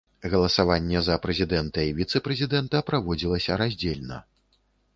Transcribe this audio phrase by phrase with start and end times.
[0.33, 4.17] Галасаванне за прэзідэнта і віцэ-прэзідэнта праводзілася раздзельна.